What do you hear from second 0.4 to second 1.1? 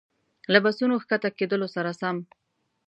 له بسونو